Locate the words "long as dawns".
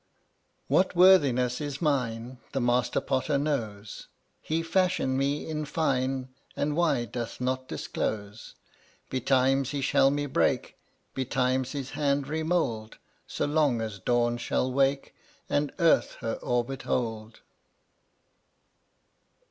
13.45-14.41